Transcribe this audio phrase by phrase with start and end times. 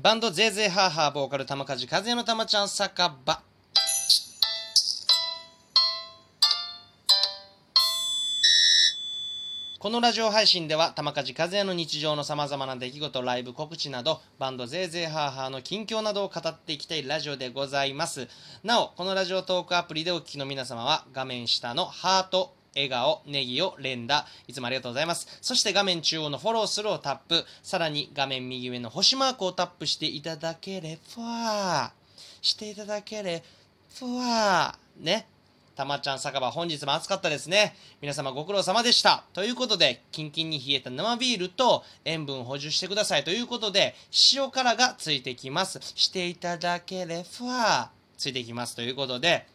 [0.00, 3.42] バンドゼーゼーハーハーボーカル玉梶和也の玉ちゃん酒場。
[9.80, 18.28] このラジオ配信では玉梶和也の日常のさまざまな出来事ライブ告知などバンドゼーゼーハーハーの近況などを語っていきたいラジオでございます。
[18.62, 24.26] なおこのラジオトークアプリでお聞きの皆様は画面下のハート笑顔、ネギを連打。
[24.46, 25.38] いつもありがとうございます。
[25.40, 27.44] そして画面中央のフォローするをタップ。
[27.62, 31.92] さらに画面右上の星マークをタップしていただければ、
[32.42, 33.42] していただけれ
[34.00, 35.26] ば、ね。
[35.78, 37.76] たまちゃん酒場本日も暑かったですね。
[38.00, 39.22] 皆様ご苦労様でした。
[39.32, 43.94] ということで、キンキンに冷えた生ビールと塩分補充してくださいということで、
[44.34, 45.78] 塩辛がついてきます。
[45.94, 49.46] していただければ、ついてきますということで、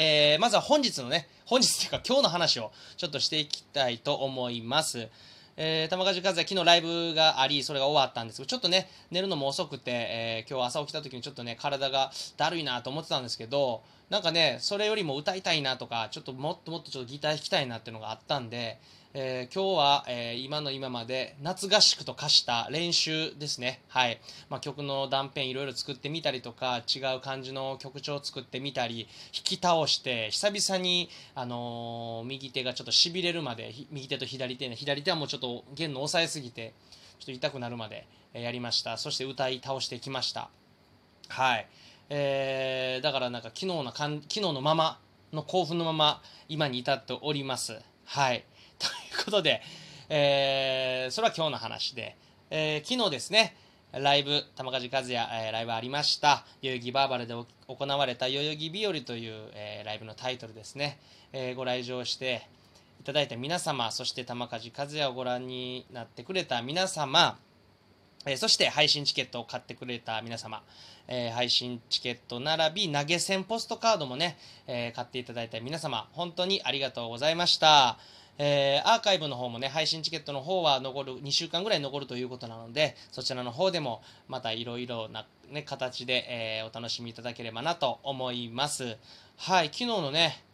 [0.00, 5.08] えー、まずは本日のね、本日というか今日の話をちょっとしていきたいと思います。
[5.56, 18.78] えー、玉梶和也、昨日ライブがあり、それが終わったんですけど、ちょっとね、寝るのも遅くて、えー、今日朝起きた時にちょっとね、体がだるいなと思ってたんですけど、なんかね、それよりも歌いたいなとか、ちょっともっともっとちょっとギター弾きたいなっていうのがあったんで、
[19.12, 23.82] えー、今日は、えー、今の今まで夏合宿と化した練習ですね。
[23.88, 24.20] はい。
[24.48, 36.72] まあ、曲の断片いろいろ作ってみたりとか、違う感じの曲調を作ってみたり、弾き倒して、久々に、あのー、右手がちょっと痺れるまで、右手と左手、左手はもうちょっと弦の押さえすぎて、
[37.18, 38.96] ちょっと痛くなるまで、えやりました。
[38.96, 40.48] そして歌い倒してきました。
[41.28, 41.66] はい。
[42.10, 44.98] えー、だからなんか昨日のかん昨日のまま
[45.32, 47.78] の興奮のまま今に至っております。
[48.04, 48.44] はい。
[48.78, 48.88] とい
[49.20, 49.62] うことで、
[50.08, 52.16] えー、それは今日の話で、
[52.50, 53.54] えー、昨日ですね、
[53.92, 56.46] ライブ、玉梶和也、えー、ライブありました。
[56.62, 60.98] 代々木バーバルで行われた代々木日和という、えー、ライブのタイトルですね、
[61.32, 62.46] えー、ご来場して
[63.00, 67.38] いただいた皆様、そして玉梶和也をご覧になってくれた皆様、
[68.28, 70.62] え、そして配信チケットを買ってくれた皆様、
[71.08, 77.98] え、配信チケット並び投げ銭ポストカードもね、え、買っていただいた皆様、本当にありがとうございました。
[78.40, 88.96] えー、アーカイブの方もね、配信チケットの方は残る、2週間ぐらい残るということなので、そちらの方でもまたいろいろな、ね、形で、えー、お楽しみいただければなと思います。
[89.36, 90.44] はい、昨日のね、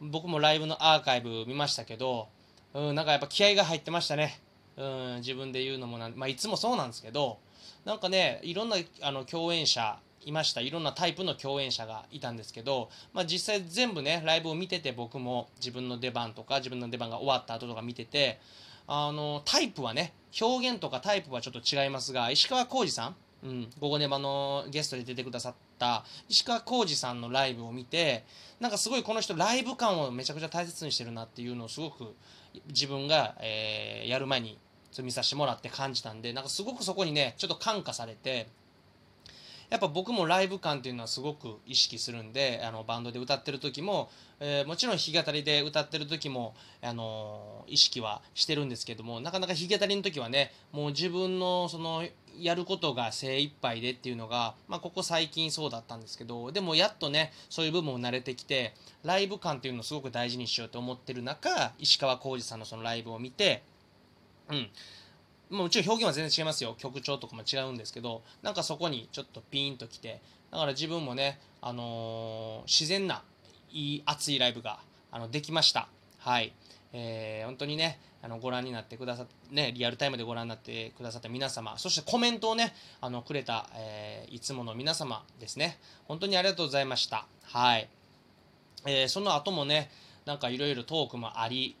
[0.00, 2.28] 僕もライブのアーカイブ見ましたけど、
[2.72, 4.40] うん、なんかやっぱ気合が入ってましたね。
[4.76, 7.38] うん、自分で言うのもなん、まあ、いつもそうなんですけど、
[7.84, 10.60] なんかね、いろんなあの共演者、いました。
[10.60, 18.40] いろんなタイプの共演者がいたんですけど、まあ、実際全部ねライブを見てて僕も自分の出番とか自分の出番が終わった後とか見てて
[18.86, 28.24] あのタイプはね表現とかタイプはちょっと違いますが石川浩二さんうん、午後ネバのゲストで出てくださった石川浩二さんのライブを見て
[28.58, 32.14] なんかすごいこの人ライブ感をめちゃくちゃ大切にしてるなっていうのをすごく
[32.68, 34.58] 自分が、えー、やる前に
[35.02, 38.46] 見させてもらって感じたんでなんかすごくそこにねちょっと感化されて
[39.70, 44.10] やっぱ僕もライブ感っていうのはすごく意識するんであのバンドで歌ってる時も、
[44.40, 52.04] えー、もちろん弾き語りで歌ってる時も、あのー、意識はしてるんですけどもなかなか弾き語りの時はねもう自分のその
[52.38, 63.62] やることが精一杯でっていうのが、まあ、ここ最近そうだったんですけどでもやっとねそういう部分も慣れてきてライブ感っていうのをすごく大事にしようと思ってる中石川浩二さんのそのライブを見て
[64.50, 64.68] うん。
[65.50, 66.74] もちろん表現は全然違いますよ。
[66.78, 73.22] 曲調とかも違うんですけどなんかそこにちょっとピーンときてだから自分もね、あのー、自然な
[73.70, 74.78] いい熱いライブが
[75.10, 75.88] あのできました。
[76.18, 76.52] はい。
[76.96, 85.78] えー、本当にねあのご覧になってくださって、ね、リアルタイムでご覧になってくださった皆様そしてコメントをねあのくれた、えー、いつもの皆様ですね。
[86.06, 87.26] 本当にありがとうございました。
[87.42, 87.88] はい、
[88.86, 89.90] えー、その後もね
[90.24, 91.76] なんかいろいろトークもあり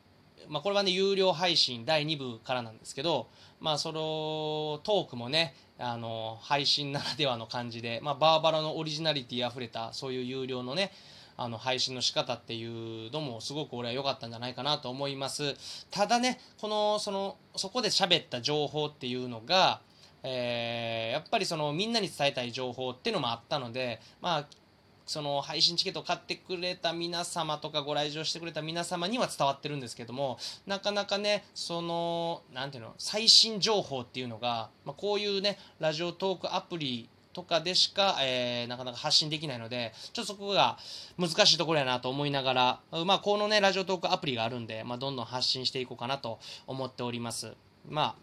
[0.48, 3.28] まあ、これはね有料配信第2部からなんですけど、
[3.60, 10.92] まあ、そのトークもねあの配信ならではの感じで、まあ、バーバラのオリジナリティあふれたそういう有料のね
[11.36, 15.56] あの配信の仕方っていうのもすごく俺は良かったんじゃないかなと思います。
[15.90, 19.80] ただねこのそのそこで喋った情報っていうのが
[20.24, 24.46] えー、やっぱりそのみんなに伝えたい情報っていうのもあったので、まあ、
[25.06, 40.78] その配信チケットを買ってくれた皆様とかご来場してくれた皆様には伝わってるんですけどもなかなかねその何ていうの最新情報っていうのが、まあ、こういうねラジオトークアプリとかでしか、えー、なかなか発信できないので、ちょっとそこが
[41.18, 42.54] 難しいところやなと思いなが
[42.92, 47.52] ら、まあ、このね、ラジオトークアプリがあるんで、まあ、どんどん発信していこうかなと思っております。
[47.88, 48.16] まあ、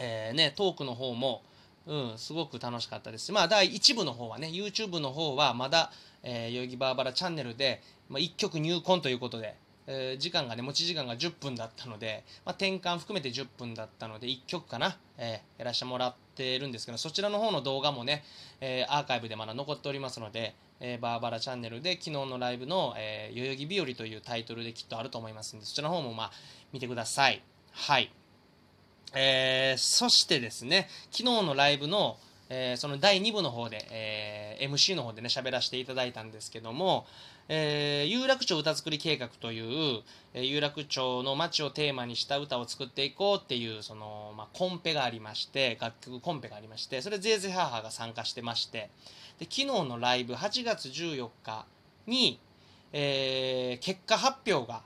[0.00, 1.42] えー、ね、トークの方も、
[1.86, 3.30] うん、すごく楽しかったです。
[3.32, 5.92] まあ、第1部の方はね、YouTube の方はまだ、
[6.22, 9.56] えー、代々木バーバラチャンネルで、まあ、1曲入魂ということで、
[9.86, 18.24] えー時間がね持ち時間が10分だったので、まあ、転換含めて10分だったので1曲かな、えーやらせてもらってるんですけどそちらの方の動画もね、
[18.60, 26.30] えーアーカイブでまだ残っておりますので、えーバーバラチャンネルで昨日のライブの、えー代々木日和というタイトルできっとあると思いますのでそちらの方もまあ
[26.72, 27.42] 見てください
[27.72, 28.10] はい
[29.18, 32.18] えーそしてですね昨日のライブの、
[32.50, 37.06] えーその第2部の方で、えー MC の方でね喋らせていただいたんですけども、
[37.48, 40.02] えー有楽町歌作り計画という、
[40.34, 48.90] えー有楽町の街をテーマにした歌を作っていこうっていうその、まあ、コンペがありまして楽曲コンペがありましてそれぜいぜい母が参加してまして
[49.38, 51.64] で昨日のライブ8月14日
[52.06, 52.38] に、
[52.92, 54.82] えー結果発表が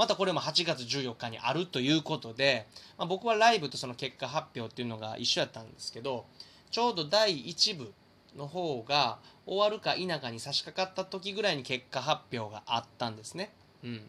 [0.00, 2.66] またこれも8月14日にあるということで、
[2.96, 6.24] まあ、僕はライブとその結果発表っていうのが一緒やったんですけど
[6.70, 7.92] ちょうど第1部
[8.34, 13.52] の方が終わるか否かに差し掛かった時ぐらいに結果発表があったんですね。
[13.84, 14.00] うん、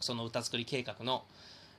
[0.00, 1.24] その歌作り計画の。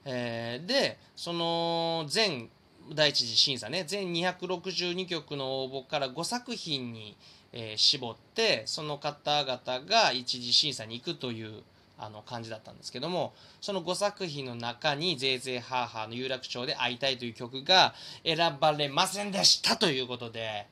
[0.04, 2.50] えーでその全
[2.96, 7.16] 第一次審査ね全262曲の応募から5作品に、
[7.54, 11.62] えー絞ってその方々が一次審査に行くという
[12.00, 20.68] あの感じだったんですけどもその5作品の中に「ぜいぜいハーハーの有楽町で会いたい」という曲が選ばれませんでしたということで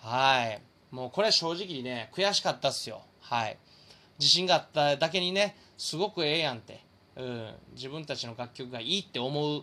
[0.00, 0.62] はい。
[0.90, 3.02] もうこれは正直にね悔しかったっすよ。
[3.20, 3.58] はい。
[4.18, 6.80] 自信があっただけにねすごくええやんって、
[7.16, 9.62] うん、自分たちの楽曲がいいって思う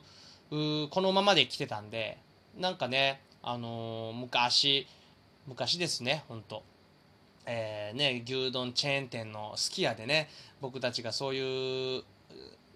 [0.49, 2.17] このままで来てたんで
[2.57, 4.87] なんかねあのー昔
[5.45, 6.63] 昔ですねほんと。
[7.47, 10.29] えーね、牛丼チェーン店のすき家でね
[10.61, 12.03] 僕たちがそういう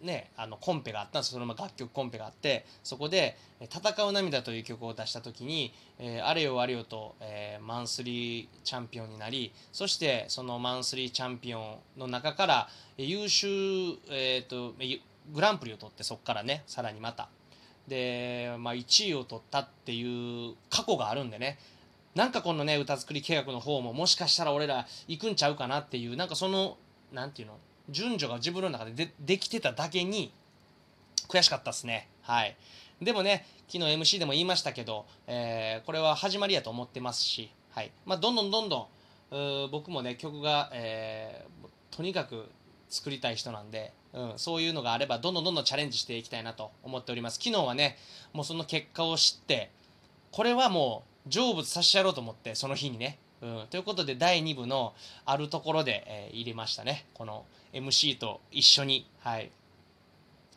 [0.01, 13.47] ね、あのコンペがあったんですそのまま楽曲コンペがあってそこで「戦う涙」という曲を出した時に、えーあれよあれよと、えーマンスリーチャンピオンになりそしてそのマンスリーチャンピオンの中から優秀、
[14.09, 14.73] えーと
[15.31, 17.29] グランプリを取ってそこからねさらにまた。
[17.87, 21.59] で、まあ、1位を取ったっていう過去があるんでね。
[22.15, 26.77] なんかこのね歌作り計画の方ももしかしたら俺ら行くんちゃうかなっていうなんかその
[27.13, 27.57] なんていうの？
[27.89, 30.31] 順序が自分の中ででできてただけに
[31.27, 32.07] 悔しかったですね。
[32.21, 32.55] はい。
[33.01, 37.91] でもね昨日 MC でも言いましたけど、えーこれは始まりやと思ってますし、はい。
[38.05, 38.89] まあ、どんどんどんど
[39.31, 42.49] ん僕もね曲が、えーとにかく
[42.89, 47.39] 作りたい人なんで、うん、そういうのがあればどんどんどんどんチャレンジしていきたいなと思っております。
[47.41, 47.97] 昨日はね
[48.31, 49.71] もうその結果を知って
[50.31, 54.93] これはもう成仏させてやろうと思ってその日にね、うん、ということで第2部の
[55.25, 57.05] あるところで、えー入れましたね。
[57.13, 59.07] この MC と一緒に。
[59.19, 59.51] はい。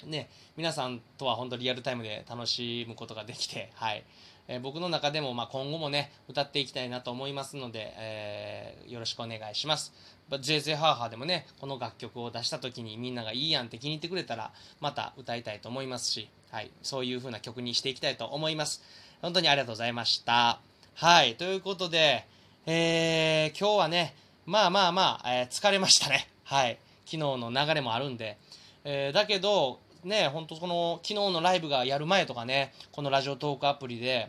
[0.06, 4.04] ね皆さんとは本当リアルタイムで楽しむことができてはい。
[4.48, 9.92] えー僕の中でもまあ今後もね歌っていきたいなと思いますので、えーよろしくお願いします。
[10.40, 18.82] ぜいぜいハーハーでもねこの楽曲を出した時にみんながいいやんって気に入ってくれたらまた歌いたいと思いますし、はい、そういう風な曲にしていきたいと思います。
[19.24, 20.60] 本当にありがとうございました。
[20.96, 21.36] はい。
[21.36, 22.26] ということで、
[22.66, 26.28] えー今日はねまあまあまあ、えー疲れましたね。
[26.44, 26.78] はい。
[27.06, 28.36] 昨日の流れもあるんで、
[28.84, 34.28] えーだけどね本当この昨日のライブがやる前とかねこのラジオトークアプリで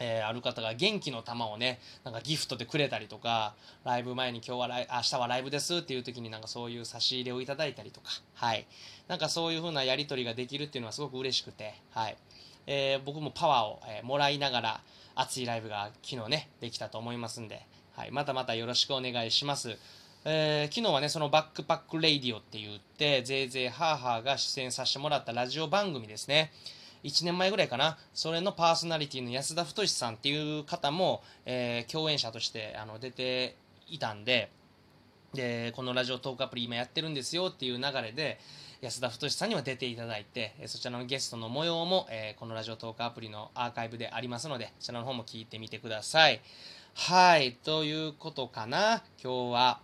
[0.00, 3.54] えーある方が元気の玉をねなんかギフトでくれたりとか
[3.84, 8.10] ライブ前に今日はライ明日はライブですっていう時になんかそういう差し入れをいただいたりとか。
[8.34, 8.66] はい。
[9.06, 11.74] なんかそういう風なやり取りができるっていうのはすごく嬉しくて。
[11.92, 12.16] はい、
[12.66, 14.80] えー僕もパワーを、えーもらいながら
[15.14, 19.76] 熱いライブが昨日ねできたと思いますんで、はい、またまたよろしくお願いします。
[20.24, 26.52] えー昨日はねその Backpack Radio って言ってぜいぜいハーハーが出演させてもらったラジオ番組ですね。
[27.02, 27.96] 1年前ぐらいかな。
[28.12, 33.56] それのパーソナリティの安田太さんっていう方も、えー共演者としてあの出て
[33.88, 34.50] いたんで
[35.34, 38.38] でこのラジオトークアプリ今やってるんですよっていう流れで
[38.80, 46.40] 安田太さんには出ていただいてそちらのゲストの模様も、えこのラジオトークアプリのアーカイブでありますのでそちらの方も聞いてみてください。
[46.94, 49.02] はいということかな。
[49.22, 49.80] 今日は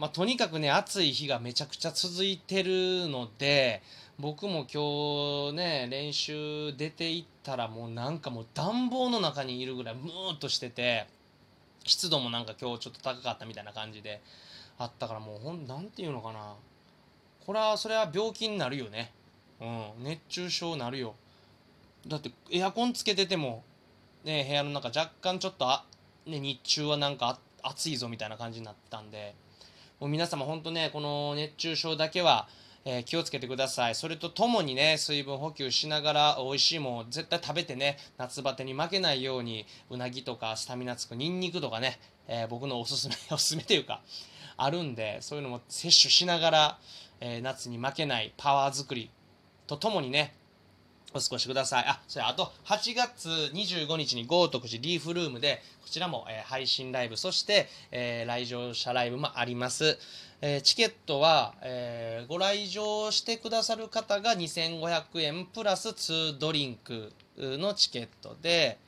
[0.00, 3.82] まあ、とにかくね暑い日がめちゃくちゃ続いてるので
[4.18, 11.06] 僕も今日ね練習出て行ったらもうなんかもう暖房の中にいるぐらいムーっとしてて
[11.84, 14.22] 湿度もなんか今日ちょっと高かったみたいな感じで
[14.78, 16.54] あったからもうほんなんていうのかな。
[17.46, 19.12] これはそれは病気になるよね。
[19.60, 20.04] うん。
[20.04, 21.14] 熱中症なるよ。
[22.06, 23.62] だってエアコンつけてても
[24.24, 25.84] ね部屋の中若干ちょっとあ、
[26.26, 29.34] ね、日中はなんか暑いぞみたいな感じになったんで
[29.98, 32.48] もう皆様本当ねこの熱中症だけは、
[32.86, 33.94] えー気をつけてください。
[33.94, 44.00] それとともにね水分補給しながら美味しいもん絶対食べてね夏バテに負けないようにうなぎとかスタミナつくニンニクとかね、えー僕のおすすめ おすすめというか
[44.62, 46.78] あるんでそういうのも摂取しながら、
[47.20, 49.10] えー、夏に負けないパワー作り
[49.66, 50.34] とともにね
[51.12, 51.84] お過ごしください。
[51.88, 59.98] あ、それあと、8月25日に豪徳寺リーフルームで、こちらも、えー、配信ライブ、そして、えー、来場者ライブもあります。
[60.40, 68.78] えー、チケットは、えご来場してくださる方が2500円プラス2ドリンクのチケットで、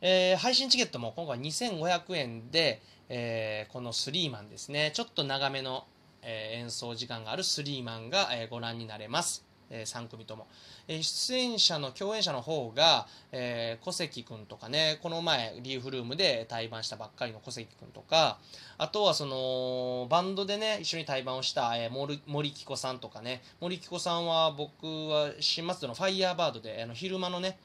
[0.00, 5.86] え配信チケットも今回2500円で、えこのスリーマンですね、ちょっと長めの、
[6.22, 9.48] え演奏時間があるスリーマンが、えご覧になれます。
[9.70, 10.46] え3組とも、
[10.86, 18.38] え出演者の共演者の方が、えー、小関君とかねこの前リーフルームで対バンしたばっかりの小関君とか
[18.78, 23.42] あとはそのバンドでね一緒に対バンをした、えー、森森木子さんとかね。
[23.60, 27.58] 森木子さんは僕は新松戸のファイヤーバードであの昼間のね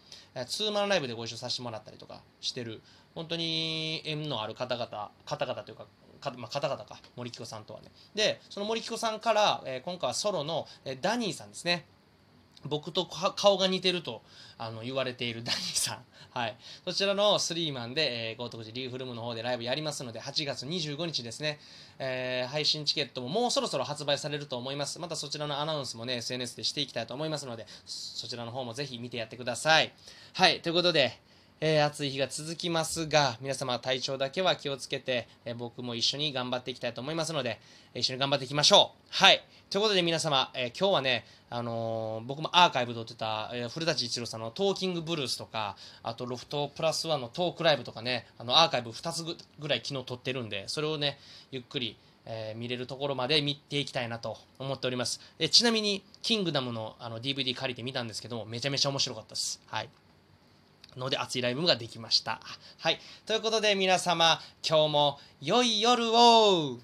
[0.48, 2.82] ツーマンライブでご一緒させてもらったりとかしてる
[3.16, 5.86] 本当に縁のある方々方々というか
[6.24, 7.92] か、まあ、方々か森木子さんとはね。
[8.16, 11.86] でその森木子さんから、えー、今回はソロの、えー、ダニーさんですね。
[12.66, 14.22] 僕と顔が似てると
[14.58, 16.56] あの言われている ダニーさん、はい、
[16.86, 21.60] そちらのスリーマンで、えー、豪徳寺リーフルームの方でライブやりますので8月25日ですね、
[22.00, 24.98] えー、配信チケットももうそろそろ発売されると思います。
[25.00, 29.92] またそちらのアナウンスもね SNS でしていきたいと思いますのでそちらの方もぜひ見てやってください。
[30.34, 30.62] はい。
[30.62, 31.20] ということで
[31.62, 37.60] えー、暑い日が続きますが、皆様体調だけは気をつけて、えー、僕も一緒に頑張っていきたいと思いますので、
[37.94, 39.08] 一緒に頑張っていきましょう。
[39.10, 39.44] はい。
[39.70, 51.18] ということで皆様、えー、今日はね、あの僕もアーカイブで撮ってた、え古舘一郎さんのトーキングブルースとか、あとロフトプラスワンのトークライブとかね、あのアーカイブ2つぐらい昨日撮ってるんで、それをね、
[51.52, 55.22] ゆっくり、えー、見れるところまで見ていきたいなと思っております。
[55.40, 59.62] えちなみに、キングダムのあの DVD 借りてみたんですけども、めちゃめちゃ面白かったです。
[59.68, 59.90] はい。
[60.98, 62.40] ので熱いライブができました。
[62.80, 63.00] はい。
[63.26, 66.80] ということで皆様、今日も良い夜を